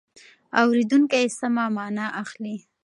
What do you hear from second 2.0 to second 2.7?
اخلي.